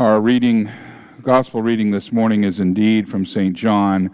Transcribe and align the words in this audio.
Our 0.00 0.18
reading, 0.18 0.70
gospel 1.20 1.60
reading 1.60 1.90
this 1.90 2.10
morning 2.10 2.44
is 2.44 2.58
indeed 2.58 3.06
from 3.06 3.26
St. 3.26 3.54
John, 3.54 4.10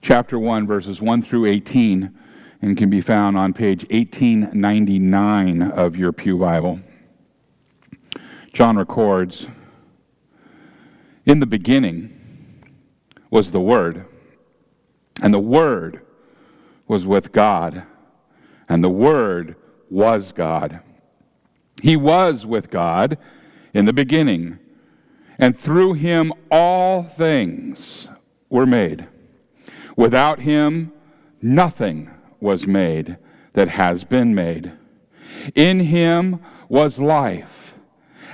chapter 0.00 0.38
1, 0.38 0.64
verses 0.64 1.02
1 1.02 1.22
through 1.22 1.46
18, 1.46 2.16
and 2.62 2.76
can 2.76 2.88
be 2.88 3.00
found 3.00 3.36
on 3.36 3.52
page 3.52 3.84
1899 3.90 5.62
of 5.62 5.96
your 5.96 6.12
Pew 6.12 6.38
Bible. 6.38 6.78
John 8.52 8.76
records 8.76 9.48
In 11.26 11.40
the 11.40 11.46
beginning 11.46 12.62
was 13.28 13.50
the 13.50 13.60
Word, 13.60 14.06
and 15.20 15.34
the 15.34 15.40
Word 15.40 16.00
was 16.86 17.08
with 17.08 17.32
God, 17.32 17.82
and 18.68 18.84
the 18.84 18.88
Word 18.88 19.56
was 19.90 20.30
God. 20.30 20.78
He 21.82 21.96
was 21.96 22.46
with 22.46 22.70
God 22.70 23.18
in 23.74 23.84
the 23.84 23.92
beginning 23.92 24.60
and 25.38 25.58
through 25.58 25.94
him 25.94 26.32
all 26.50 27.02
things 27.04 28.08
were 28.48 28.66
made. 28.66 29.06
Without 29.96 30.40
him, 30.40 30.92
nothing 31.40 32.10
was 32.40 32.66
made 32.66 33.16
that 33.52 33.68
has 33.68 34.04
been 34.04 34.34
made. 34.34 34.72
In 35.54 35.80
him 35.80 36.40
was 36.68 36.98
life, 36.98 37.74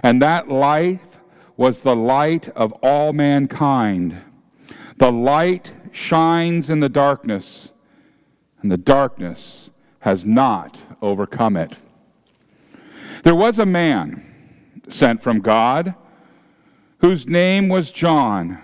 and 0.03 0.21
that 0.23 0.49
life 0.49 1.19
was 1.57 1.81
the 1.81 1.97
light 1.97 2.49
of 2.51 2.73
all 2.83 3.13
mankind. 3.13 4.21
The 4.97 5.13
light 5.13 5.73
shines 5.93 6.71
in 6.71 6.81
the 6.81 6.89
darkness, 6.89 7.71
and 8.61 8.71
the 8.71 8.77
darkness 8.77 9.71
has 10.01 10.25
not 10.25 10.83
overcome 11.01 11.57
it. 11.57 11.73
There 13.23 13.35
was 13.35 13.59
a 13.59 13.67
man 13.67 14.23
sent 14.89 15.23
from 15.23 15.41
God 15.41 15.95
whose 17.05 17.27
name 17.27 17.69
was 17.69 17.91
John. 17.91 18.59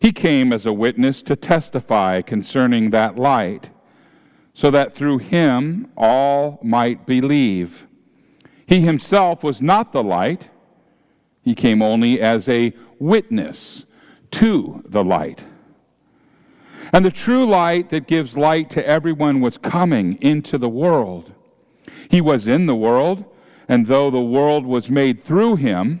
He 0.00 0.10
came 0.10 0.54
as 0.54 0.64
a 0.64 0.72
witness 0.72 1.20
to 1.20 1.36
testify 1.36 2.22
concerning 2.22 2.88
that 2.90 3.16
light, 3.18 3.68
so 4.54 4.70
that 4.70 4.94
through 4.94 5.18
him 5.18 5.90
all 5.94 6.58
might 6.62 7.04
believe. 7.04 7.86
He 8.64 8.80
himself 8.80 9.44
was 9.44 9.60
not 9.60 9.92
the 9.92 10.02
light, 10.02 10.48
he 11.42 11.54
came 11.54 11.82
only 11.82 12.22
as 12.22 12.48
a 12.48 12.72
witness 12.98 13.84
to 14.30 14.82
the 14.86 15.04
light. 15.04 15.44
And 16.90 17.04
the 17.04 17.10
true 17.10 17.46
light 17.46 17.90
that 17.90 18.06
gives 18.06 18.34
light 18.34 18.70
to 18.70 18.86
everyone 18.86 19.42
was 19.42 19.58
coming 19.58 20.16
into 20.22 20.56
the 20.56 20.70
world. 20.70 21.34
He 22.08 22.22
was 22.22 22.48
in 22.48 22.64
the 22.64 22.74
world, 22.74 23.26
and 23.68 23.88
though 23.88 24.10
the 24.10 24.22
world 24.22 24.64
was 24.64 24.88
made 24.88 25.22
through 25.22 25.56
him, 25.56 26.00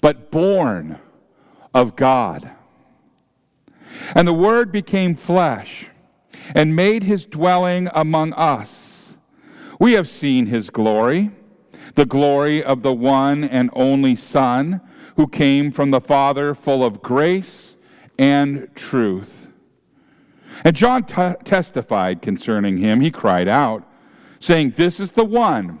but 0.00 0.30
born 0.30 0.98
of 1.74 1.96
God. 1.96 2.50
And 4.14 4.26
the 4.26 4.32
Word 4.32 4.72
became 4.72 5.14
flesh 5.14 5.86
and 6.54 6.74
made 6.76 7.02
his 7.04 7.26
dwelling 7.26 7.88
among 7.94 8.32
us. 8.34 9.14
We 9.78 9.92
have 9.92 10.08
seen 10.08 10.46
his 10.46 10.70
glory, 10.70 11.30
the 11.94 12.06
glory 12.06 12.62
of 12.62 12.82
the 12.82 12.92
one 12.92 13.44
and 13.44 13.70
only 13.72 14.16
Son 14.16 14.80
who 15.16 15.26
came 15.26 15.70
from 15.70 15.90
the 15.90 16.00
Father, 16.00 16.54
full 16.54 16.84
of 16.84 17.02
grace 17.02 17.76
and 18.18 18.68
truth. 18.74 19.48
And 20.64 20.76
John 20.76 21.04
t- 21.04 21.34
testified 21.44 22.22
concerning 22.22 22.78
him. 22.78 23.00
He 23.00 23.10
cried 23.10 23.48
out, 23.48 23.82
saying, 24.40 24.74
This 24.76 25.00
is 25.00 25.12
the 25.12 25.24
one 25.24 25.80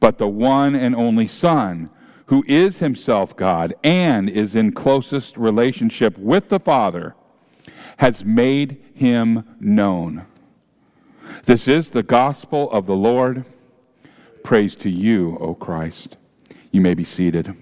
but 0.00 0.18
the 0.18 0.28
one 0.28 0.74
and 0.74 0.94
only 0.94 1.28
Son, 1.28 1.90
who 2.26 2.44
is 2.46 2.78
himself 2.78 3.36
God 3.36 3.74
and 3.82 4.28
is 4.30 4.54
in 4.54 4.72
closest 4.72 5.36
relationship 5.36 6.16
with 6.18 6.48
the 6.48 6.60
Father, 6.60 7.14
has 7.98 8.24
made 8.24 8.82
him 8.94 9.44
known. 9.60 10.26
This 11.44 11.68
is 11.68 11.90
the 11.90 12.02
gospel 12.02 12.70
of 12.70 12.86
the 12.86 12.96
Lord. 12.96 13.44
Praise 14.42 14.74
to 14.76 14.90
you, 14.90 15.36
O 15.40 15.54
Christ. 15.54 16.16
You 16.70 16.80
may 16.80 16.94
be 16.94 17.04
seated. 17.04 17.54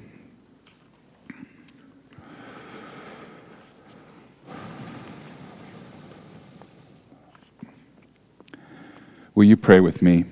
Will 9.35 9.45
you 9.45 9.57
pray 9.57 9.81
with 9.81 10.03
me? 10.03 10.25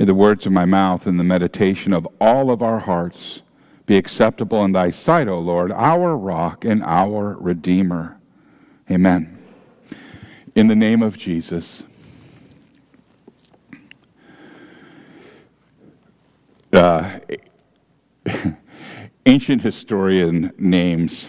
May 0.00 0.06
the 0.06 0.14
words 0.14 0.46
of 0.46 0.52
my 0.52 0.64
mouth 0.64 1.06
and 1.06 1.20
the 1.20 1.24
meditation 1.24 1.92
of 1.92 2.08
all 2.18 2.50
of 2.50 2.62
our 2.62 2.78
hearts 2.78 3.42
be 3.84 3.98
acceptable 3.98 4.64
in 4.64 4.72
thy 4.72 4.92
sight, 4.92 5.28
O 5.28 5.38
Lord, 5.38 5.70
our 5.72 6.16
rock 6.16 6.64
and 6.64 6.82
our 6.82 7.36
redeemer. 7.38 8.18
Amen. 8.90 9.38
In 10.54 10.68
the 10.68 10.74
name 10.74 11.02
of 11.02 11.18
Jesus. 11.18 11.82
Uh, 16.72 17.18
ancient 19.26 19.60
historian 19.60 20.50
names 20.56 21.26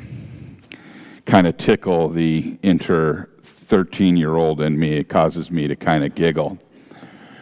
kind 1.26 1.46
of 1.46 1.58
tickle 1.58 2.08
the 2.08 2.58
inter 2.64 3.28
13 3.44 4.16
year 4.16 4.38
old 4.38 4.62
in 4.62 4.80
me. 4.80 4.94
It 4.94 5.10
causes 5.10 5.52
me 5.52 5.68
to 5.68 5.76
kind 5.76 6.06
of 6.06 6.16
giggle 6.16 6.58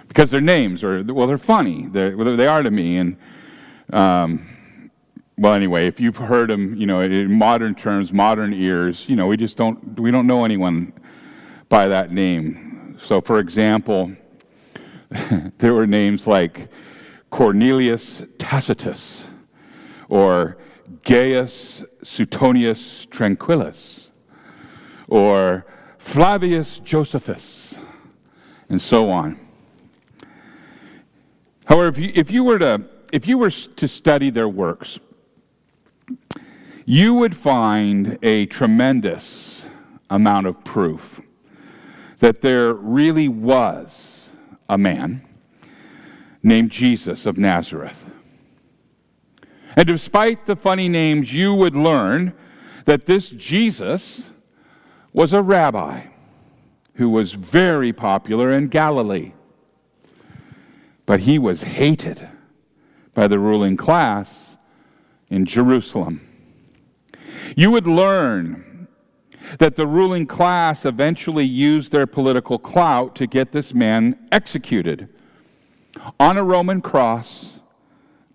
because 0.09 0.31
their 0.31 0.42
names 0.42 0.84
are 0.84 1.02
well, 1.03 1.28
they're 1.28 1.38
funny. 1.38 1.88
They're, 1.88 2.12
they 2.36 2.47
are 2.47 2.62
to 2.62 2.72
me, 2.72 2.97
and 2.97 3.18
um, 3.94 4.92
well, 5.38 5.53
anyway, 5.53 5.88
if 5.88 6.02
you've 6.02 6.18
heard 6.18 6.50
them, 6.50 6.75
you 6.75 6.86
know, 6.86 7.00
in 7.00 7.31
modern 7.31 7.74
terms, 7.74 8.12
modern 8.12 8.53
ears, 8.53 9.08
you 9.08 9.16
know, 9.16 9.28
we 9.28 9.38
just 9.38 9.56
don't 9.56 9.97
we 9.97 10.12
don't 10.12 10.28
know 10.28 10.44
anyone 10.44 10.92
by 11.70 11.88
that 11.88 12.12
name. 12.12 12.97
So, 13.02 13.22
for 13.22 13.40
example, 13.40 14.12
there 15.59 15.74
were 15.74 15.88
names 15.88 16.28
like 16.28 16.68
Cornelius 17.30 18.24
Tacitus 18.38 19.28
or 20.09 20.58
Gaius 21.03 21.84
Suetonius 22.03 23.06
Tranquillus 23.06 24.09
or 25.08 25.66
Flavius 26.00 26.79
Josephus 26.79 27.76
and 28.67 28.82
so 28.82 29.09
on. 29.09 29.40
However, 31.70 31.88
if 31.88 32.00
you, 32.00 32.12
if 32.16 32.32
you, 32.32 32.44
were, 32.44 32.58
to, 32.58 32.82
if 33.14 33.28
you 33.28 33.38
were 33.38 33.52
to 33.52 33.88
study 33.88 34.32
their 34.32 34.50
works, 34.50 34.98
you 36.84 37.14
would 37.14 37.38
find 37.38 38.18
a 38.24 38.48
tremendous 38.48 39.66
amount 40.10 40.48
of 40.48 40.64
proof 40.64 41.22
that 42.18 42.42
there 42.42 42.74
really 42.74 43.28
was 43.28 44.30
a 44.68 44.80
man 44.80 45.22
named 46.42 46.72
Jesus 46.72 47.28
of 47.28 47.38
Nazareth. 47.38 48.04
And 49.76 49.88
despite 49.88 50.48
the 50.48 50.56
funny 50.56 50.90
names, 50.90 51.32
you 51.32 51.54
would 51.54 51.76
learn 51.76 52.34
that 52.86 53.06
this 53.06 53.30
Jesus 53.30 54.32
was 55.14 55.34
a 55.34 55.44
rabbi 55.44 56.08
who 56.96 57.12
was 57.12 57.34
very 57.34 57.94
popular 57.94 58.52
in 58.52 58.70
Galilee. 58.70 59.34
But 61.09 61.22
he 61.22 61.40
was 61.40 61.64
hated 61.64 62.29
by 63.16 63.28
the 63.28 63.40
ruling 63.40 63.78
class 63.78 64.58
in 65.28 65.44
Jerusalem. 65.44 66.22
You 67.56 67.72
would 67.72 67.88
learn 67.88 68.88
that 69.58 69.76
the 69.76 69.88
ruling 69.88 70.28
class 70.28 70.85
eventually 70.85 71.46
used 71.46 71.91
their 71.91 72.06
political 72.06 72.59
clout 72.59 73.16
to 73.16 73.26
get 73.26 73.53
this 73.53 73.73
man 73.73 74.20
executed 74.32 75.09
on 76.20 76.38
a 76.38 76.44
Roman 76.44 76.79
cross 76.79 77.53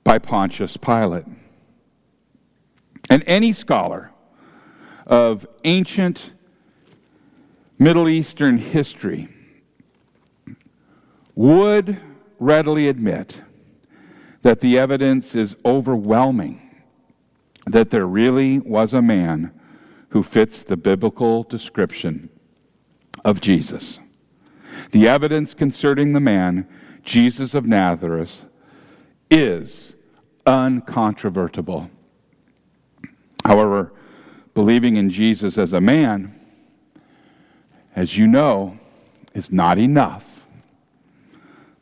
by 0.03 0.19
Pontius 0.19 0.77
Pilate. 0.77 1.27
And 3.09 3.23
any 3.29 3.53
scholar 3.53 4.11
of 5.07 5.47
ancient 5.63 6.33
Middle 7.79 8.09
Eastern 8.09 8.59
history 8.59 9.29
would 11.37 12.01
readily 12.45 12.89
admit 12.89 13.41
that 14.43 14.61
the 14.61 14.79
evidence 14.79 15.35
is 15.35 15.57
overwhelming 15.65 16.61
that 17.67 17.91
there 17.91 18.07
really 18.07 18.59
was 18.59 18.93
a 18.93 19.01
man 19.01 19.51
who 20.11 20.23
fits 20.23 20.63
the 20.63 20.77
biblical 20.77 21.43
description 21.45 22.29
of 23.25 23.41
Jesus. 23.41 23.99
The 24.91 25.09
evidence 25.09 25.55
concerning 25.55 26.13
the 26.13 26.21
man, 26.21 26.69
Jesus 27.03 27.55
of 27.55 27.65
Nazareth, 27.65 28.43
is 29.31 29.95
uncontrovertible. 30.47 31.89
However, 33.45 33.93
believing 34.53 34.97
in 34.97 35.11
Jesus 35.11 35.57
as 35.57 35.73
a 35.73 35.81
man, 35.81 36.39
as 37.97 38.19
you 38.19 38.27
know, 38.27 38.79
is 39.33 39.51
not 39.51 39.79
enough. 39.79 40.34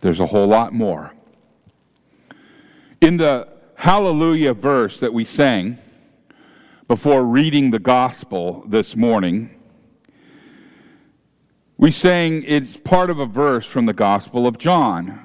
There's 0.03 0.19
a 0.19 0.27
whole 0.27 0.49
lot 0.49 0.75
more. 0.75 1.15
In 3.01 3.19
the 3.19 3.49
Hallelujah 3.77 4.53
verse 4.53 4.99
that 4.99 5.15
we 5.15 5.25
sang 5.25 5.79
before 6.89 7.25
reading 7.25 7.71
the 7.71 7.79
gospel 7.79 8.65
this 8.67 8.97
morning, 8.97 9.59
we 11.79 11.93
sang 11.93 12.43
it's 12.45 12.77
part 12.77 13.11
of 13.11 13.21
a 13.21 13.27
verse 13.27 13.65
from 13.65 13.87
the 13.87 13.93
Gospel 13.93 14.47
of 14.47 14.59
John. 14.59 15.21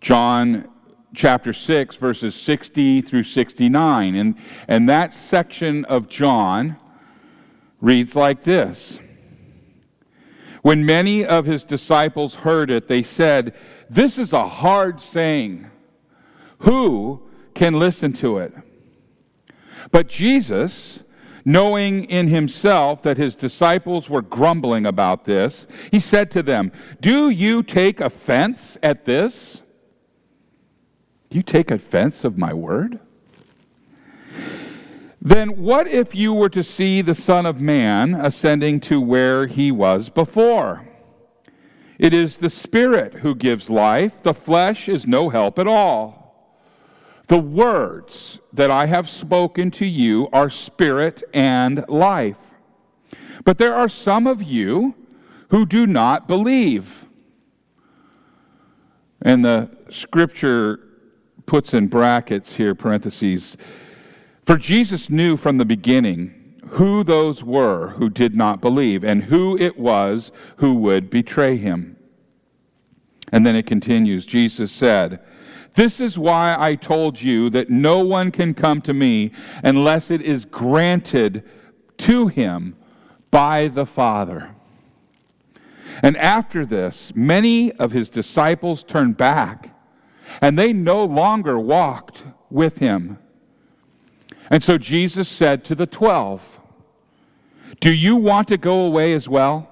John 0.00 0.68
chapter 1.14 1.52
6, 1.52 1.94
verses 1.94 2.34
60 2.34 3.00
through 3.00 3.22
69. 3.22 4.16
And, 4.16 4.34
and 4.66 4.88
that 4.88 5.14
section 5.14 5.84
of 5.84 6.08
John 6.08 6.76
reads 7.80 8.16
like 8.16 8.42
this 8.42 8.98
When 10.64 10.86
many 10.86 11.26
of 11.26 11.44
his 11.44 11.62
disciples 11.62 12.36
heard 12.36 12.70
it, 12.70 12.88
they 12.88 13.02
said, 13.02 13.54
This 13.90 14.16
is 14.16 14.32
a 14.32 14.48
hard 14.48 14.98
saying. 15.02 15.70
Who 16.60 17.20
can 17.52 17.78
listen 17.78 18.14
to 18.14 18.38
it? 18.38 18.54
But 19.90 20.08
Jesus, 20.08 21.04
knowing 21.44 22.04
in 22.04 22.28
himself 22.28 23.02
that 23.02 23.18
his 23.18 23.36
disciples 23.36 24.08
were 24.08 24.22
grumbling 24.22 24.86
about 24.86 25.26
this, 25.26 25.66
he 25.90 26.00
said 26.00 26.30
to 26.30 26.42
them, 26.42 26.72
Do 26.98 27.28
you 27.28 27.62
take 27.62 28.00
offense 28.00 28.78
at 28.82 29.04
this? 29.04 29.60
Do 31.28 31.36
you 31.36 31.42
take 31.42 31.70
offense 31.70 32.24
of 32.24 32.38
my 32.38 32.54
word? 32.54 33.00
Then 35.26 35.56
what 35.56 35.88
if 35.88 36.14
you 36.14 36.34
were 36.34 36.50
to 36.50 36.62
see 36.62 37.00
the 37.00 37.14
Son 37.14 37.46
of 37.46 37.58
Man 37.58 38.14
ascending 38.14 38.80
to 38.80 39.00
where 39.00 39.46
he 39.46 39.72
was 39.72 40.10
before? 40.10 40.86
It 41.98 42.12
is 42.12 42.36
the 42.36 42.50
Spirit 42.50 43.14
who 43.14 43.34
gives 43.34 43.70
life, 43.70 44.22
the 44.22 44.34
flesh 44.34 44.86
is 44.86 45.06
no 45.06 45.30
help 45.30 45.58
at 45.58 45.66
all. 45.66 46.24
The 47.28 47.38
words 47.38 48.38
that 48.52 48.70
I 48.70 48.84
have 48.84 49.08
spoken 49.08 49.70
to 49.72 49.86
you 49.86 50.28
are 50.30 50.50
spirit 50.50 51.22
and 51.32 51.88
life. 51.88 52.36
But 53.46 53.56
there 53.56 53.74
are 53.74 53.88
some 53.88 54.26
of 54.26 54.42
you 54.42 54.94
who 55.48 55.64
do 55.64 55.86
not 55.86 56.28
believe. 56.28 57.06
And 59.22 59.42
the 59.42 59.70
scripture 59.88 60.80
puts 61.46 61.72
in 61.72 61.86
brackets 61.86 62.56
here, 62.56 62.74
parentheses, 62.74 63.56
for 64.46 64.56
Jesus 64.56 65.08
knew 65.08 65.36
from 65.36 65.58
the 65.58 65.64
beginning 65.64 66.60
who 66.70 67.04
those 67.04 67.44
were 67.44 67.90
who 67.90 68.10
did 68.10 68.34
not 68.34 68.60
believe 68.60 69.04
and 69.04 69.24
who 69.24 69.56
it 69.58 69.78
was 69.78 70.32
who 70.56 70.74
would 70.74 71.08
betray 71.08 71.56
him. 71.56 71.96
And 73.30 73.46
then 73.46 73.56
it 73.56 73.66
continues 73.66 74.26
Jesus 74.26 74.72
said, 74.72 75.20
This 75.74 76.00
is 76.00 76.18
why 76.18 76.56
I 76.58 76.74
told 76.74 77.22
you 77.22 77.48
that 77.50 77.70
no 77.70 78.00
one 78.00 78.30
can 78.30 78.54
come 78.54 78.80
to 78.82 78.94
me 78.94 79.32
unless 79.62 80.10
it 80.10 80.20
is 80.20 80.44
granted 80.44 81.44
to 81.98 82.28
him 82.28 82.76
by 83.30 83.68
the 83.68 83.86
Father. 83.86 84.54
And 86.02 86.16
after 86.16 86.66
this, 86.66 87.12
many 87.14 87.72
of 87.72 87.92
his 87.92 88.10
disciples 88.10 88.82
turned 88.82 89.16
back 89.16 89.70
and 90.40 90.58
they 90.58 90.72
no 90.72 91.04
longer 91.04 91.58
walked 91.58 92.24
with 92.50 92.78
him. 92.78 93.18
And 94.54 94.62
so 94.62 94.78
Jesus 94.78 95.28
said 95.28 95.64
to 95.64 95.74
the 95.74 95.84
twelve, 95.84 96.60
Do 97.80 97.92
you 97.92 98.14
want 98.14 98.46
to 98.46 98.56
go 98.56 98.82
away 98.82 99.12
as 99.12 99.28
well? 99.28 99.68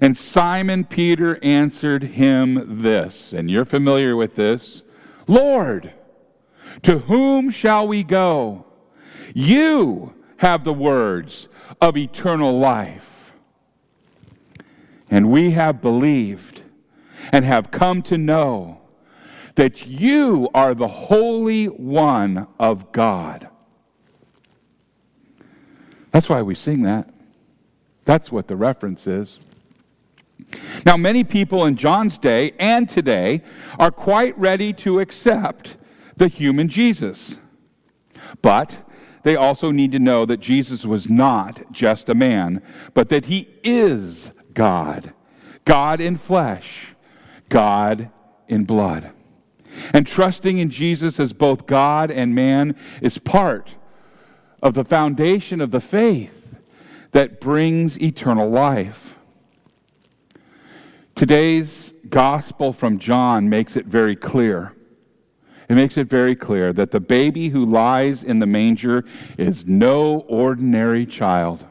And 0.00 0.16
Simon 0.16 0.84
Peter 0.84 1.38
answered 1.42 2.02
him 2.02 2.80
this, 2.82 3.34
and 3.34 3.50
you're 3.50 3.66
familiar 3.66 4.16
with 4.16 4.36
this 4.36 4.84
Lord, 5.26 5.92
to 6.80 7.00
whom 7.00 7.50
shall 7.50 7.86
we 7.86 8.02
go? 8.02 8.64
You 9.34 10.14
have 10.38 10.64
the 10.64 10.72
words 10.72 11.48
of 11.78 11.94
eternal 11.94 12.58
life. 12.58 13.34
And 15.10 15.30
we 15.30 15.50
have 15.50 15.82
believed 15.82 16.62
and 17.30 17.44
have 17.44 17.70
come 17.70 18.00
to 18.04 18.16
know 18.16 18.80
that 19.54 19.86
you 19.86 20.48
are 20.54 20.74
the 20.74 20.88
Holy 20.88 21.66
One 21.66 22.46
of 22.58 22.92
God. 22.92 23.48
That's 26.10 26.28
why 26.28 26.42
we 26.42 26.54
sing 26.54 26.82
that. 26.82 27.08
That's 28.04 28.32
what 28.32 28.48
the 28.48 28.56
reference 28.56 29.06
is. 29.06 29.38
Now, 30.84 30.96
many 30.96 31.24
people 31.24 31.64
in 31.64 31.76
John's 31.76 32.18
day 32.18 32.52
and 32.58 32.88
today 32.88 33.42
are 33.78 33.90
quite 33.90 34.36
ready 34.38 34.72
to 34.74 35.00
accept 35.00 35.76
the 36.16 36.28
human 36.28 36.68
Jesus. 36.68 37.38
But 38.42 38.82
they 39.22 39.36
also 39.36 39.70
need 39.70 39.92
to 39.92 39.98
know 39.98 40.26
that 40.26 40.40
Jesus 40.40 40.84
was 40.84 41.08
not 41.08 41.72
just 41.72 42.08
a 42.08 42.14
man, 42.14 42.62
but 42.92 43.08
that 43.08 43.26
he 43.26 43.48
is 43.62 44.32
God. 44.52 45.12
God 45.64 46.00
in 46.00 46.16
flesh, 46.16 46.88
God 47.48 48.10
in 48.48 48.64
blood. 48.64 49.12
And 49.92 50.06
trusting 50.06 50.58
in 50.58 50.70
Jesus 50.70 51.18
as 51.18 51.32
both 51.32 51.66
God 51.66 52.10
and 52.10 52.34
man 52.34 52.76
is 53.00 53.18
part 53.18 53.76
of 54.62 54.74
the 54.74 54.84
foundation 54.84 55.60
of 55.60 55.70
the 55.70 55.80
faith 55.80 56.58
that 57.12 57.40
brings 57.40 58.00
eternal 58.00 58.48
life. 58.48 59.16
Today's 61.14 61.92
gospel 62.08 62.72
from 62.72 62.98
John 62.98 63.48
makes 63.48 63.76
it 63.76 63.86
very 63.86 64.16
clear. 64.16 64.74
It 65.68 65.74
makes 65.74 65.96
it 65.96 66.08
very 66.08 66.34
clear 66.34 66.72
that 66.72 66.90
the 66.90 67.00
baby 67.00 67.48
who 67.48 67.64
lies 67.64 68.22
in 68.22 68.38
the 68.38 68.46
manger 68.46 69.04
is 69.38 69.66
no 69.66 70.20
ordinary 70.28 71.06
child. 71.06 71.64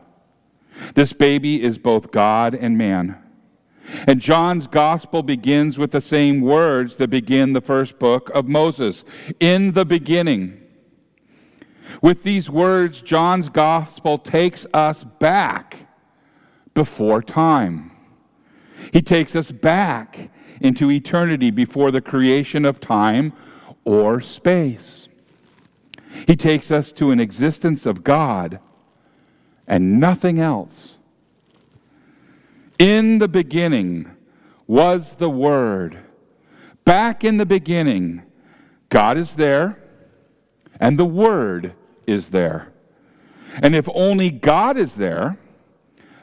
This 0.96 1.14
baby 1.14 1.62
is 1.62 1.78
both 1.78 2.12
God 2.12 2.56
and 2.56 2.78
man. 2.78 3.18
And 4.08 4.22
John's 4.22 4.68
gospel 4.68 5.24
begins 5.24 5.78
with 5.78 5.92
the 5.92 6.02
same 6.02 6.42
words 6.42 6.96
that 6.98 7.10
begin 7.10 7.54
the 7.54 7.62
first 7.62 8.00
book 8.00 8.30
of 8.34 8.48
Moses 8.48 9.04
in 9.40 9.74
the 9.74 9.86
beginning. 9.86 10.62
With 12.02 12.24
these 12.24 12.50
words, 12.50 13.02
John's 13.02 13.50
gospel 13.50 14.18
takes 14.18 14.66
us 14.74 15.04
back 15.04 15.88
before 16.74 17.22
time. 17.22 17.92
He 18.94 19.02
takes 19.02 19.36
us 19.36 19.52
back 19.52 20.32
into 20.62 20.90
eternity 20.92 21.52
before 21.52 21.92
the 21.92 22.02
creation 22.02 22.66
of 22.66 22.80
time 22.80 23.34
or 23.84 24.22
space. 24.22 25.08
He 26.28 26.36
takes 26.36 26.72
us 26.72 26.92
to 26.94 27.12
an 27.12 27.20
existence 27.20 27.86
of 27.86 28.04
God 28.04 28.60
and 29.68 30.00
nothing 30.00 30.40
else. 30.40 30.98
In 32.82 33.20
the 33.20 33.28
beginning 33.28 34.10
was 34.66 35.14
the 35.18 35.30
Word. 35.30 36.00
Back 36.84 37.24
in 37.24 37.38
the 37.38 37.46
beginning, 37.46 38.24
God 38.90 39.20
is 39.20 39.36
there 39.36 39.78
and 40.80 40.98
the 40.98 41.06
Word 41.06 41.76
is 42.08 42.30
there. 42.30 42.74
And 43.62 43.76
if 43.76 43.88
only 43.94 44.32
God 44.32 44.78
is 44.78 44.96
there, 44.96 45.38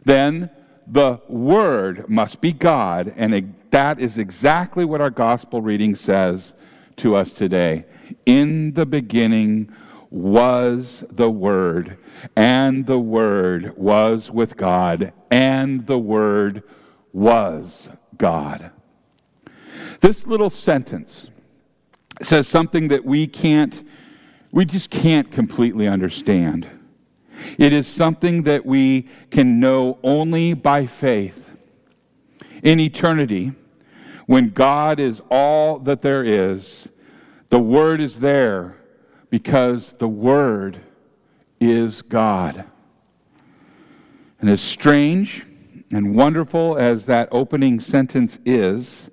then 0.05 0.50
the 0.85 1.21
Word 1.29 2.09
must 2.09 2.41
be 2.41 2.50
God. 2.50 3.15
And 3.17 3.55
that 3.71 4.00
is 4.00 4.19
exactly 4.19 4.85
what 4.85 5.00
our 5.00 5.11
gospel 5.11 5.62
reading 5.62 5.95
says 5.95 6.55
to 6.97 7.15
us 7.15 7.31
today. 7.31 7.85
In 8.27 8.73
the 8.73 8.85
beginning 8.85 9.73
was 10.11 11.05
the 11.11 11.31
Word, 11.31 11.99
and 12.35 12.87
the 12.87 12.99
Word 12.99 13.77
was 13.77 14.31
with 14.31 14.57
God, 14.57 15.12
and 15.31 15.87
the 15.87 15.99
Word 15.99 16.62
was 17.12 17.88
God. 18.17 18.71
This 20.00 20.27
little 20.27 20.50
sentence 20.50 21.29
says 22.23 22.49
something 22.49 22.88
that 22.88 23.05
we 23.05 23.27
can't, 23.27 23.85
we 24.50 24.65
just 24.65 24.91
can't 24.91 25.31
completely 25.31 25.87
understand. 25.87 26.69
It 27.59 27.73
is 27.73 27.87
something 27.87 28.43
that 28.43 28.67
we 28.67 29.09
can 29.31 29.61
know 29.61 29.99
only 30.03 30.55
by 30.55 30.87
faith. 30.87 31.50
In 32.62 32.81
eternity, 32.81 33.53
when 34.27 34.50
God 34.50 34.99
is 34.99 35.23
all 35.31 35.79
that 35.81 36.03
there 36.03 36.25
is, 36.25 36.88
the 37.49 37.61
Word 37.61 38.00
is 38.00 38.21
there 38.21 38.77
because 39.30 39.94
the 39.94 40.08
Word 40.08 40.80
is 41.61 42.02
God. 42.02 42.64
And 44.40 44.49
as 44.49 44.61
strange 44.61 45.44
and 45.90 46.14
wonderful 46.14 46.76
as 46.76 47.06
that 47.06 47.28
opening 47.32 47.80
sentence 47.80 48.38
is, 48.44 49.11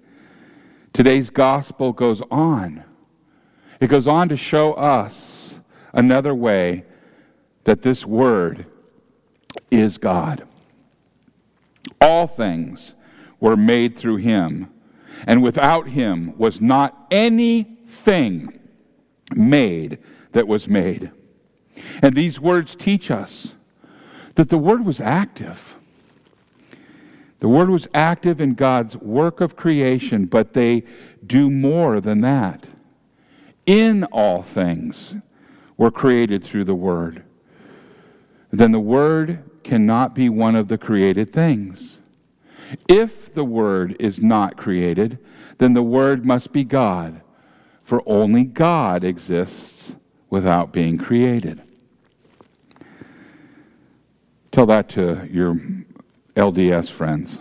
today's 0.93 1.29
gospel 1.29 1.93
goes 1.93 2.21
on. 2.29 2.83
It 3.79 3.87
goes 3.87 4.07
on 4.07 4.29
to 4.29 4.37
show 4.37 4.73
us 4.73 5.55
another 5.93 6.33
way 6.33 6.85
that 7.63 7.81
this 7.81 8.05
Word 8.05 8.65
is 9.71 9.97
God. 9.97 10.47
All 11.99 12.27
things 12.27 12.93
were 13.39 13.57
made 13.57 13.97
through 13.97 14.17
Him, 14.17 14.69
and 15.25 15.41
without 15.41 15.89
Him 15.89 16.37
was 16.37 16.61
not 16.61 17.07
anything 17.09 18.59
made 19.33 19.97
that 20.33 20.47
was 20.47 20.67
made. 20.67 21.11
And 22.01 22.15
these 22.15 22.39
words 22.39 22.75
teach 22.75 23.09
us 23.09 23.55
that 24.35 24.49
the 24.49 24.57
Word 24.57 24.85
was 24.85 25.01
active. 25.01 25.75
The 27.39 27.47
Word 27.47 27.69
was 27.69 27.87
active 27.93 28.39
in 28.39 28.53
God's 28.53 28.95
work 28.97 29.41
of 29.41 29.55
creation, 29.55 30.25
but 30.25 30.53
they 30.53 30.83
do 31.25 31.49
more 31.49 31.99
than 31.99 32.21
that. 32.21 32.67
In 33.65 34.03
all 34.05 34.41
things 34.41 35.15
were 35.77 35.91
created 35.91 36.43
through 36.43 36.65
the 36.65 36.75
Word. 36.75 37.23
Then 38.51 38.71
the 38.71 38.79
Word 38.79 39.43
cannot 39.63 40.15
be 40.15 40.29
one 40.29 40.55
of 40.55 40.67
the 40.67 40.77
created 40.77 41.31
things. 41.31 41.99
If 42.87 43.33
the 43.33 43.43
Word 43.43 43.95
is 43.99 44.21
not 44.21 44.57
created, 44.57 45.17
then 45.57 45.73
the 45.73 45.83
Word 45.83 46.25
must 46.25 46.51
be 46.51 46.63
God 46.63 47.21
for 47.85 48.01
only 48.05 48.43
God 48.43 49.03
exists 49.03 49.95
without 50.29 50.73
being 50.73 50.97
created. 50.97 51.61
Tell 54.51 54.65
that 54.65 54.89
to 54.89 55.27
your 55.31 55.55
LDS 56.35 56.89
friends. 56.89 57.39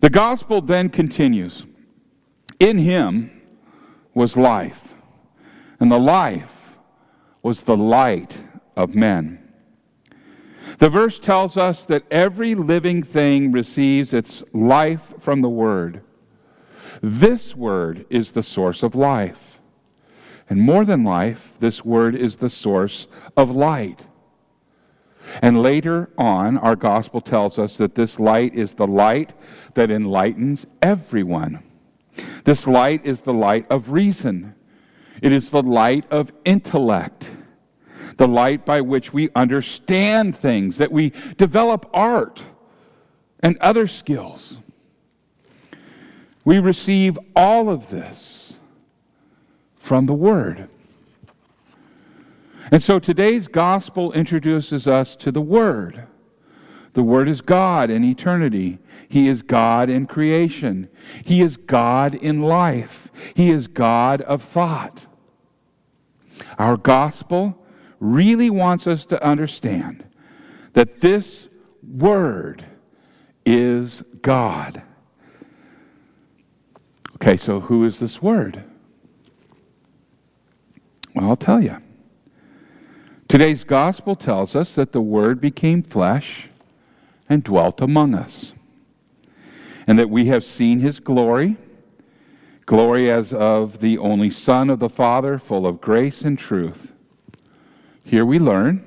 The 0.00 0.10
gospel 0.10 0.60
then 0.60 0.90
continues. 0.90 1.64
In 2.60 2.78
him 2.78 3.40
was 4.14 4.36
life, 4.36 4.94
and 5.80 5.90
the 5.90 5.98
life 5.98 6.76
was 7.42 7.62
the 7.62 7.76
light 7.76 8.38
of 8.76 8.94
men. 8.94 9.38
The 10.78 10.90
verse 10.90 11.18
tells 11.18 11.56
us 11.56 11.84
that 11.84 12.04
every 12.10 12.54
living 12.54 13.02
thing 13.02 13.50
receives 13.50 14.12
its 14.12 14.42
life 14.52 15.14
from 15.20 15.40
the 15.40 15.48
Word. 15.48 16.02
This 17.02 17.54
word 17.54 18.06
is 18.10 18.32
the 18.32 18.42
source 18.42 18.82
of 18.82 18.94
life. 18.94 19.60
And 20.50 20.60
more 20.60 20.84
than 20.84 21.04
life, 21.04 21.54
this 21.58 21.84
word 21.84 22.14
is 22.14 22.36
the 22.36 22.50
source 22.50 23.06
of 23.36 23.50
light. 23.50 24.06
And 25.42 25.62
later 25.62 26.10
on, 26.16 26.56
our 26.56 26.76
gospel 26.76 27.20
tells 27.20 27.58
us 27.58 27.76
that 27.76 27.94
this 27.94 28.18
light 28.18 28.54
is 28.54 28.74
the 28.74 28.86
light 28.86 29.32
that 29.74 29.90
enlightens 29.90 30.66
everyone. 30.80 31.62
This 32.44 32.66
light 32.66 33.04
is 33.04 33.20
the 33.20 33.34
light 33.34 33.66
of 33.70 33.90
reason, 33.90 34.54
it 35.20 35.32
is 35.32 35.50
the 35.50 35.62
light 35.62 36.10
of 36.10 36.32
intellect, 36.44 37.30
the 38.16 38.28
light 38.28 38.64
by 38.64 38.80
which 38.80 39.12
we 39.12 39.30
understand 39.34 40.36
things, 40.36 40.78
that 40.78 40.92
we 40.92 41.12
develop 41.36 41.88
art 41.92 42.42
and 43.40 43.58
other 43.58 43.86
skills. 43.86 44.58
We 46.48 46.60
receive 46.60 47.18
all 47.36 47.68
of 47.68 47.90
this 47.90 48.54
from 49.76 50.06
the 50.06 50.14
Word. 50.14 50.70
And 52.72 52.82
so 52.82 52.98
today's 52.98 53.48
gospel 53.48 54.14
introduces 54.14 54.86
us 54.86 55.14
to 55.16 55.30
the 55.30 55.42
Word. 55.42 56.06
The 56.94 57.02
Word 57.02 57.28
is 57.28 57.42
God 57.42 57.90
in 57.90 58.02
eternity. 58.02 58.78
He 59.10 59.28
is 59.28 59.42
God 59.42 59.90
in 59.90 60.06
creation. 60.06 60.88
He 61.22 61.42
is 61.42 61.58
God 61.58 62.14
in 62.14 62.40
life. 62.40 63.08
He 63.34 63.50
is 63.50 63.66
God 63.66 64.22
of 64.22 64.42
thought. 64.42 65.06
Our 66.58 66.78
gospel 66.78 67.62
really 68.00 68.48
wants 68.48 68.86
us 68.86 69.04
to 69.04 69.22
understand 69.22 70.02
that 70.72 71.02
this 71.02 71.48
Word 71.86 72.64
is 73.44 74.02
God. 74.22 74.82
Okay, 77.20 77.36
so 77.36 77.60
who 77.60 77.84
is 77.84 77.98
this 77.98 78.22
word? 78.22 78.62
Well, 81.14 81.30
I'll 81.30 81.36
tell 81.36 81.62
you. 81.62 81.82
Today's 83.26 83.64
gospel 83.64 84.16
tells 84.16 84.56
us 84.56 84.74
that 84.74 84.92
the 84.92 85.00
word 85.00 85.40
became 85.40 85.82
flesh 85.82 86.48
and 87.28 87.44
dwelt 87.44 87.80
among 87.80 88.14
us, 88.14 88.52
and 89.86 89.98
that 89.98 90.08
we 90.08 90.26
have 90.26 90.44
seen 90.44 90.80
his 90.80 91.00
glory 91.00 91.56
glory 92.68 93.10
as 93.10 93.32
of 93.32 93.80
the 93.80 93.96
only 93.96 94.30
Son 94.30 94.68
of 94.68 94.78
the 94.78 94.90
Father, 94.90 95.38
full 95.38 95.66
of 95.66 95.80
grace 95.80 96.20
and 96.20 96.38
truth. 96.38 96.92
Here 98.04 98.26
we 98.26 98.38
learn 98.38 98.84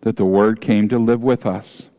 that 0.00 0.16
the 0.16 0.24
Word 0.24 0.62
came 0.62 0.88
to 0.88 0.98
live 0.98 1.22
with 1.22 1.44
us, 1.44 1.90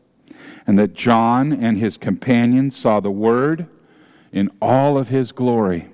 and 0.66 0.76
that 0.80 0.94
John 0.94 1.52
and 1.52 1.78
his 1.78 1.96
companions 1.96 2.76
saw 2.76 2.98
the 2.98 3.12
Word 3.12 3.68
in 4.32 4.50
all 4.60 4.98
of 4.98 5.08
his 5.08 5.32
glory. 5.32 5.88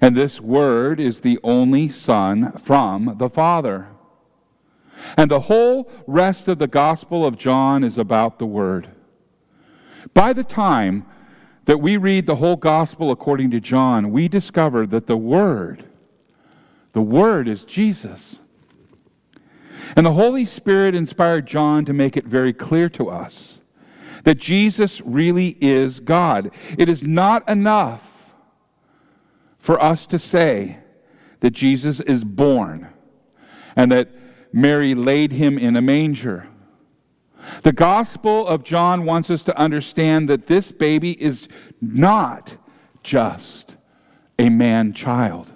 And 0.00 0.16
this 0.16 0.40
word 0.40 1.00
is 1.00 1.20
the 1.20 1.38
only 1.42 1.88
Son 1.88 2.52
from 2.58 3.16
the 3.18 3.30
Father. 3.30 3.88
And 5.16 5.30
the 5.30 5.40
whole 5.40 5.90
rest 6.06 6.48
of 6.48 6.58
the 6.58 6.66
Gospel 6.66 7.24
of 7.24 7.38
John 7.38 7.84
is 7.84 7.98
about 7.98 8.38
the 8.38 8.46
Word. 8.46 8.88
By 10.14 10.32
the 10.32 10.44
time 10.44 11.06
that 11.66 11.78
we 11.78 11.96
read 11.96 12.26
the 12.26 12.36
whole 12.36 12.56
Gospel 12.56 13.10
according 13.10 13.50
to 13.52 13.60
John, 13.60 14.10
we 14.10 14.28
discover 14.28 14.86
that 14.86 15.06
the 15.06 15.16
Word, 15.16 15.84
the 16.92 17.02
Word 17.02 17.46
is 17.46 17.64
Jesus. 17.64 18.40
And 19.96 20.04
the 20.04 20.12
Holy 20.12 20.46
Spirit 20.46 20.94
inspired 20.94 21.46
John 21.46 21.84
to 21.84 21.92
make 21.92 22.16
it 22.16 22.24
very 22.24 22.52
clear 22.52 22.88
to 22.90 23.08
us 23.08 23.58
that 24.24 24.38
Jesus 24.38 25.00
really 25.02 25.56
is 25.60 26.00
God. 26.00 26.50
It 26.76 26.88
is 26.88 27.02
not 27.02 27.48
enough 27.48 28.02
for 29.58 29.82
us 29.82 30.06
to 30.08 30.18
say 30.18 30.78
that 31.40 31.50
Jesus 31.50 32.00
is 32.00 32.24
born 32.24 32.88
and 33.76 33.92
that 33.92 34.08
Mary 34.52 34.94
laid 34.94 35.32
him 35.32 35.58
in 35.58 35.76
a 35.76 35.82
manger. 35.82 36.48
The 37.62 37.72
Gospel 37.72 38.46
of 38.46 38.64
John 38.64 39.04
wants 39.04 39.30
us 39.30 39.42
to 39.44 39.56
understand 39.56 40.28
that 40.28 40.46
this 40.46 40.72
baby 40.72 41.12
is 41.22 41.48
not 41.80 42.56
just 43.02 43.76
a 44.38 44.48
man 44.48 44.92
child. 44.92 45.52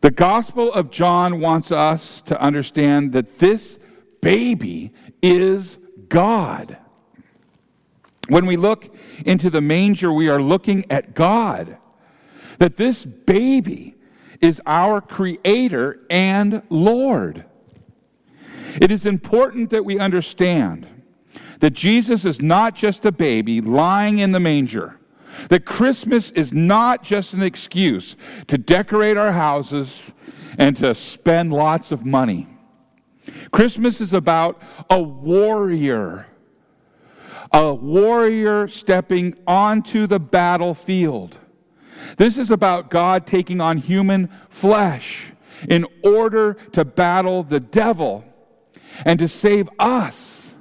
The 0.00 0.10
Gospel 0.10 0.72
of 0.72 0.90
John 0.90 1.40
wants 1.40 1.72
us 1.72 2.22
to 2.22 2.40
understand 2.40 3.12
that 3.12 3.38
this 3.38 3.78
baby 4.20 4.92
is 5.22 5.78
God. 6.08 6.78
When 8.28 8.46
we 8.46 8.56
look 8.56 8.94
into 9.24 9.50
the 9.50 9.60
manger, 9.60 10.12
we 10.12 10.28
are 10.28 10.40
looking 10.40 10.90
at 10.90 11.14
God. 11.14 11.78
That 12.58 12.76
this 12.76 13.04
baby 13.04 13.94
is 14.40 14.60
our 14.66 15.00
Creator 15.00 16.00
and 16.10 16.62
Lord. 16.68 17.44
It 18.80 18.90
is 18.90 19.06
important 19.06 19.70
that 19.70 19.84
we 19.84 19.98
understand 19.98 20.86
that 21.60 21.72
Jesus 21.72 22.24
is 22.24 22.42
not 22.42 22.74
just 22.74 23.04
a 23.06 23.12
baby 23.12 23.60
lying 23.60 24.18
in 24.18 24.32
the 24.32 24.40
manger, 24.40 24.98
that 25.48 25.64
Christmas 25.64 26.30
is 26.30 26.52
not 26.52 27.02
just 27.02 27.32
an 27.32 27.42
excuse 27.42 28.16
to 28.48 28.58
decorate 28.58 29.16
our 29.16 29.32
houses 29.32 30.12
and 30.58 30.76
to 30.78 30.94
spend 30.94 31.52
lots 31.52 31.92
of 31.92 32.04
money. 32.04 32.46
Christmas 33.50 34.00
is 34.00 34.12
about 34.12 34.60
a 34.90 35.00
warrior 35.00 36.26
a 37.56 37.72
warrior 37.72 38.68
stepping 38.68 39.34
onto 39.46 40.06
the 40.06 40.20
battlefield. 40.20 41.38
This 42.18 42.36
is 42.36 42.50
about 42.50 42.90
God 42.90 43.26
taking 43.26 43.62
on 43.62 43.78
human 43.78 44.28
flesh 44.50 45.32
in 45.66 45.86
order 46.04 46.54
to 46.72 46.84
battle 46.84 47.42
the 47.42 47.60
devil 47.60 48.24
and 49.06 49.18
to 49.18 49.26
save 49.26 49.70
us 49.78 50.54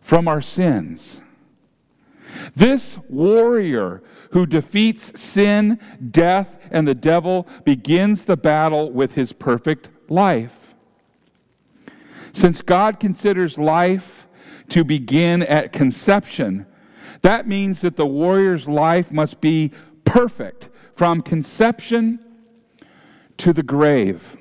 from 0.00 0.26
our 0.26 0.40
sins. 0.40 1.20
This 2.56 2.96
warrior 3.10 4.02
who 4.30 4.46
defeats 4.46 5.20
sin, 5.20 5.78
death, 6.10 6.56
and 6.70 6.88
the 6.88 6.94
devil 6.94 7.46
begins 7.64 8.24
the 8.24 8.38
battle 8.38 8.90
with 8.90 9.12
his 9.12 9.34
perfect 9.34 9.90
life. 10.08 10.74
Since 12.32 12.62
God 12.62 12.98
considers 12.98 13.58
life 13.58 14.21
to 14.72 14.84
begin 14.84 15.42
at 15.42 15.72
conception, 15.72 16.66
that 17.20 17.46
means 17.46 17.82
that 17.82 17.96
the 17.96 18.06
warrior's 18.06 18.66
life 18.66 19.12
must 19.12 19.40
be 19.40 19.70
perfect 20.04 20.68
from 20.96 21.20
conception 21.20 22.18
to 23.36 23.52
the 23.52 23.62
grave. 23.62 24.36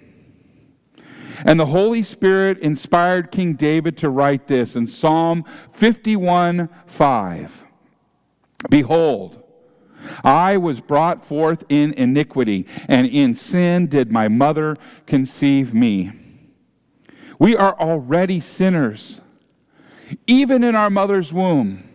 And 1.46 1.60
the 1.60 1.66
Holy 1.66 2.04
Spirit 2.04 2.60
inspired 2.60 3.32
King 3.32 3.54
David 3.54 3.98
to 3.98 4.10
write 4.10 4.48
this 4.48 4.76
in 4.76 4.88
Psalm 4.88 5.44
51 5.74 6.70
5. 6.86 7.66
Behold, 8.70 9.44
I 10.24 10.58
was 10.58 10.80
brought 10.80 11.26
forth 11.26 11.64
in 11.68 11.94
iniquity, 11.94 12.68
and 12.88 13.06
in 13.08 13.36
sin 13.36 13.88
did 13.88 14.12
my 14.12 14.28
mother 14.28 14.78
conceive 15.06 15.74
me. 15.74 16.12
We 17.38 17.56
are 17.56 17.78
already 17.80 18.40
sinners, 18.40 19.20
even 20.28 20.64
in 20.64 20.76
our 20.76 20.90
mother's 20.90 21.32
womb. 21.34 21.90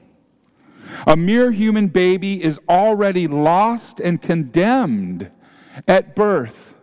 A 1.07 1.17
mere 1.17 1.51
human 1.51 1.89
baby 1.89 2.43
is 2.43 2.59
already 2.69 3.27
lost 3.27 4.01
and 4.01 4.23
condemned 4.23 5.31
at 5.87 6.15
birth. 6.15 6.75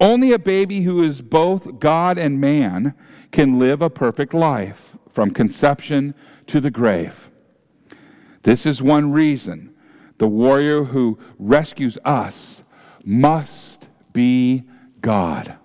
Only 0.00 0.32
a 0.32 0.38
baby 0.38 0.82
who 0.82 1.02
is 1.02 1.20
both 1.22 1.78
God 1.78 2.18
and 2.18 2.40
man 2.40 2.94
can 3.30 3.58
live 3.58 3.82
a 3.82 3.90
perfect 3.90 4.34
life 4.34 4.96
from 5.10 5.30
conception 5.30 6.14
to 6.46 6.60
the 6.60 6.70
grave. 6.70 7.30
This 8.42 8.66
is 8.66 8.82
one 8.82 9.12
reason 9.12 9.74
the 10.18 10.26
warrior 10.26 10.84
who 10.84 11.18
rescues 11.38 11.98
us 12.04 12.62
must 13.04 13.86
be 14.12 14.64
God. 15.00 15.55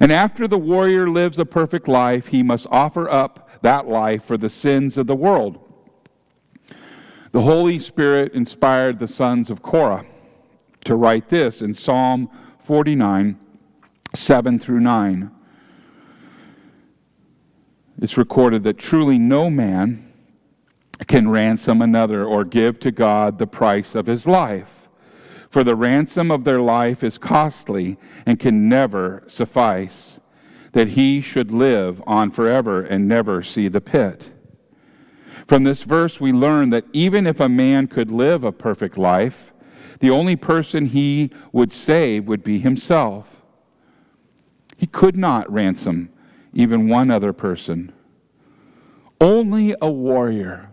And 0.00 0.10
after 0.12 0.48
the 0.48 0.58
warrior 0.58 1.08
lives 1.08 1.38
a 1.38 1.44
perfect 1.44 1.88
life, 1.88 2.28
he 2.28 2.42
must 2.42 2.66
offer 2.70 3.08
up 3.08 3.48
that 3.62 3.88
life 3.88 4.24
for 4.24 4.36
the 4.36 4.50
sins 4.50 4.98
of 4.98 5.06
the 5.06 5.14
world. 5.14 5.58
The 7.32 7.42
Holy 7.42 7.78
Spirit 7.78 8.32
inspired 8.34 8.98
the 8.98 9.08
sons 9.08 9.50
of 9.50 9.62
Korah 9.62 10.06
to 10.84 10.94
write 10.94 11.28
this 11.30 11.60
in 11.60 11.74
Psalm 11.74 12.30
49, 12.60 13.38
7 14.14 14.58
through 14.58 14.80
9. 14.80 15.30
It's 18.00 18.16
recorded 18.16 18.64
that 18.64 18.78
truly 18.78 19.18
no 19.18 19.50
man 19.50 20.12
can 21.06 21.28
ransom 21.28 21.82
another 21.82 22.24
or 22.24 22.44
give 22.44 22.78
to 22.80 22.90
God 22.90 23.38
the 23.38 23.46
price 23.46 23.94
of 23.94 24.06
his 24.06 24.26
life. 24.26 24.83
For 25.54 25.62
the 25.62 25.76
ransom 25.76 26.32
of 26.32 26.42
their 26.42 26.60
life 26.60 27.04
is 27.04 27.16
costly 27.16 27.96
and 28.26 28.40
can 28.40 28.68
never 28.68 29.22
suffice, 29.28 30.18
that 30.72 30.88
he 30.88 31.20
should 31.20 31.52
live 31.52 32.02
on 32.08 32.32
forever 32.32 32.82
and 32.82 33.06
never 33.06 33.40
see 33.44 33.68
the 33.68 33.80
pit. 33.80 34.32
From 35.46 35.62
this 35.62 35.84
verse, 35.84 36.18
we 36.20 36.32
learn 36.32 36.70
that 36.70 36.86
even 36.92 37.24
if 37.24 37.38
a 37.38 37.48
man 37.48 37.86
could 37.86 38.10
live 38.10 38.42
a 38.42 38.50
perfect 38.50 38.98
life, 38.98 39.52
the 40.00 40.10
only 40.10 40.34
person 40.34 40.86
he 40.86 41.30
would 41.52 41.72
save 41.72 42.26
would 42.26 42.42
be 42.42 42.58
himself. 42.58 43.44
He 44.76 44.88
could 44.88 45.16
not 45.16 45.48
ransom 45.52 46.10
even 46.52 46.88
one 46.88 47.12
other 47.12 47.32
person. 47.32 47.92
Only 49.20 49.76
a 49.80 49.88
warrior 49.88 50.72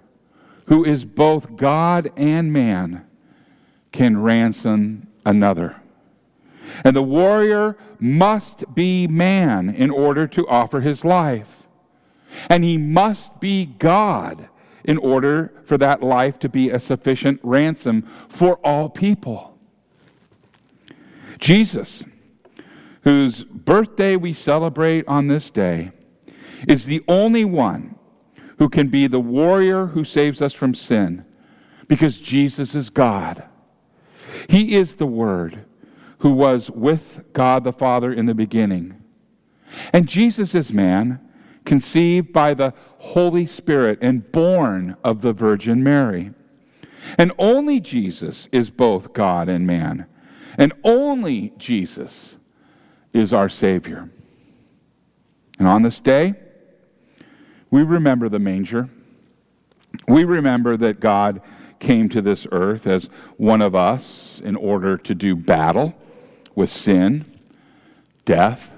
who 0.66 0.84
is 0.84 1.06
both 1.06 1.56
God 1.56 2.12
and 2.18 2.52
man 2.52 3.06
can 3.92 4.22
ransom 4.22 5.08
another. 5.26 5.76
And 6.84 6.96
the 6.96 7.04
warrior 7.04 7.78
must 8.00 8.74
be 8.74 9.08
man 9.08 9.70
in 9.70 9.92
order 9.92 10.28
to 10.28 10.48
offer 10.48 10.82
his 10.82 11.04
life. 11.04 11.64
And 12.50 12.64
he 12.64 12.78
must 12.78 13.40
be 13.40 13.66
God 13.66 14.48
in 14.84 14.98
order 14.98 15.54
for 15.64 15.78
that 15.78 16.02
life 16.02 16.40
to 16.40 16.50
be 16.50 16.70
a 16.70 16.80
sufficient 16.80 17.40
ransom 17.44 18.10
for 18.30 18.56
all 18.66 18.90
people. 18.90 19.58
Jesus, 21.40 22.04
whose 23.04 23.44
birthday 23.44 24.16
we 24.16 24.34
celebrate 24.34 25.08
on 25.08 25.28
this 25.28 25.52
day, 25.52 25.92
is 26.68 26.86
the 26.86 27.04
only 27.08 27.44
one 27.44 27.96
who 28.58 28.70
can 28.70 28.88
be 28.88 29.08
the 29.08 29.20
warrior 29.20 29.88
who 29.88 30.04
saves 30.04 30.42
us 30.42 30.54
from 30.54 30.74
sin 30.74 31.26
because 31.88 32.20
Jesus 32.20 32.76
is 32.76 32.90
God. 32.90 33.44
He 34.50 34.76
is 34.76 34.96
the 34.96 35.06
Word 35.06 35.66
who 36.20 36.32
was 36.32 36.70
with 36.70 37.24
God 37.34 37.64
the 37.64 37.74
Father 37.74 38.14
in 38.14 38.26
the 38.26 38.36
beginning. 38.36 39.02
And 39.94 40.08
Jesus 40.08 40.54
is 40.54 40.72
man 40.72 41.20
conceived 41.66 42.34
by 42.34 42.54
the 42.54 42.74
Holy 42.98 43.46
Spirit 43.46 44.00
and 44.02 44.32
born 44.32 44.98
of 45.04 45.22
the 45.22 45.34
Virgin 45.34 45.84
Mary. 45.84 46.32
And 47.18 47.32
only 47.38 47.80
Jesus 47.80 48.48
is 48.52 48.70
both 48.70 49.14
God 49.14 49.50
and 49.50 49.66
man. 49.66 50.06
And 50.58 50.74
only 50.84 51.54
Jesus 51.58 52.38
is 53.14 53.34
our 53.34 53.50
Savior. 53.50 54.10
And 55.58 55.68
on 55.68 55.82
this 55.82 56.00
day, 56.00 56.34
we 57.70 57.84
remember 57.84 58.30
the 58.30 58.40
manger. 58.40 58.90
We 60.08 60.24
remember 60.24 60.78
that 60.78 61.00
God 61.00 61.42
came 61.82 62.08
to 62.08 62.22
this 62.22 62.48
earth 62.54 62.88
as 62.88 63.10
one 63.36 63.62
of 63.62 63.76
us 63.76 64.40
in 64.44 64.56
order 64.56 64.98
to 64.98 65.14
do 65.14 65.36
battle 65.36 65.94
with 66.56 66.72
sin, 66.72 67.26
death, 68.24 68.78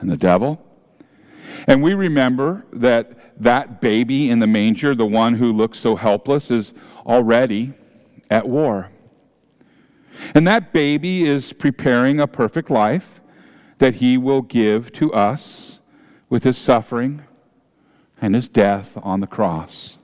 and 0.00 0.10
the 0.10 0.16
devil. 0.16 0.60
And 1.68 1.82
we 1.82 1.94
remember 1.94 2.64
that 2.72 3.40
that 3.42 3.80
baby 3.80 4.30
in 4.30 4.38
the 4.40 4.46
manger, 4.46 4.94
the 4.94 5.06
one 5.06 5.34
who 5.34 5.52
looks 5.52 5.78
so 5.78 5.96
helpless, 5.96 6.50
is 6.50 6.72
already 7.06 7.74
at 8.28 8.48
war. 8.48 8.90
And 10.34 10.46
that 10.46 10.72
baby 10.72 11.24
is 11.24 11.52
preparing 11.52 12.20
a 12.20 12.26
perfect 12.26 12.70
life 12.70 13.20
that 13.78 13.96
he 13.96 14.18
will 14.18 14.42
give 14.42 14.92
to 14.92 15.12
us 15.12 15.78
with 16.28 16.44
his 16.44 16.58
suffering 16.58 17.22
and 18.20 18.34
his 18.34 18.48
death 18.48 18.98
on 19.02 19.20
the 19.20 19.26
cross. 19.26 19.96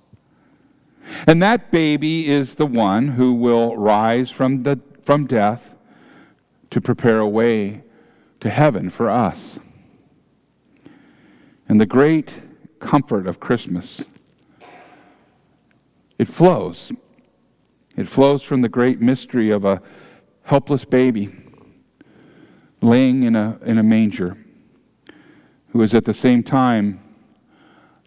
And 1.27 1.43
that 1.43 1.71
baby 1.71 2.29
is 2.29 2.57
the 2.57 2.67
one 2.67 3.09
who 3.09 3.33
will 3.35 3.77
rise 3.77 4.31
from, 4.31 4.63
the, 4.65 4.81
from 5.05 5.27
death 5.27 5.75
to 6.71 6.81
prepare 6.81 7.19
a 7.19 7.29
way 7.29 7.83
to 8.41 8.51
heaven 8.51 8.91
for 8.91 9.09
us. 9.09 9.59
And 11.69 11.81
the 11.81 11.87
great 11.87 12.33
comfort 12.79 13.27
of 13.27 13.41
Christmas, 13.41 14.03
it 16.19 16.29
flows. 16.29 16.93
It 17.97 18.09
flows 18.09 18.43
from 18.43 18.61
the 18.61 18.69
great 18.69 19.01
mystery 19.01 19.51
of 19.51 19.65
a 19.65 19.81
helpless 20.43 20.85
baby 20.85 21.35
laying 22.83 23.23
in 23.23 23.35
a, 23.35 23.59
in 23.65 23.79
a 23.79 23.83
manger, 23.83 24.37
who 25.71 25.83
is 25.83 25.95
at 25.95 26.05
the 26.05 26.15
same 26.15 26.43
time 26.43 27.01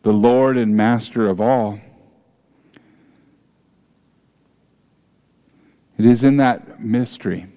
the 0.03 0.13
Lord 0.13 0.57
and 0.57 0.77
Master 0.77 1.27
of 1.27 1.41
all. 1.41 1.79
It 5.99 6.05
is 6.05 6.23
in 6.23 6.37
that 6.37 6.81
mystery 6.81 7.47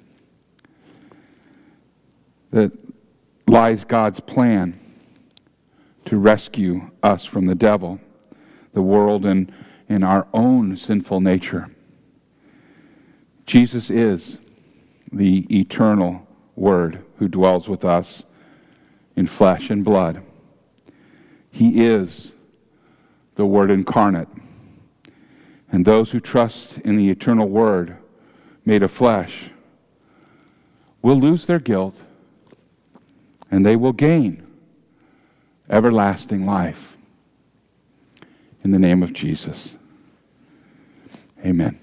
that 2.50 2.72
lies 3.46 3.84
God's 3.84 4.18
plan 4.18 4.80
to 6.06 6.16
rescue 6.16 6.90
us 7.04 7.24
from 7.24 7.46
the 7.46 7.54
devil, 7.54 8.00
the 8.72 8.82
world, 8.82 9.24
and, 9.24 9.52
and 9.88 10.02
our 10.04 10.26
own 10.34 10.76
sinful 10.76 11.20
nature. 11.20 11.70
Jesus 13.46 13.90
is 13.90 14.40
the 15.12 15.46
eternal 15.56 16.26
Word 16.56 17.04
who 17.18 17.28
dwells 17.28 17.68
with 17.68 17.84
us 17.84 18.24
in 19.14 19.28
flesh 19.28 19.70
and 19.70 19.84
blood. 19.84 20.20
He 21.52 21.84
is 21.84 22.32
the 23.36 23.46
Word 23.46 23.70
incarnate. 23.70 24.28
And 25.70 25.84
those 25.84 26.10
who 26.10 26.18
trust 26.18 26.78
in 26.78 26.96
the 26.96 27.08
eternal 27.08 27.48
Word 27.48 27.98
made 28.64 28.82
of 28.82 28.90
flesh 28.90 29.50
will 31.02 31.16
lose 31.16 31.46
their 31.46 31.58
guilt 31.58 32.00
and 33.50 33.66
they 33.66 33.76
will 33.76 33.92
gain 33.92 34.46
everlasting 35.68 36.46
life. 36.46 36.96
In 38.64 38.70
the 38.70 38.78
name 38.78 39.02
of 39.02 39.12
Jesus. 39.12 39.74
Amen. 41.44 41.81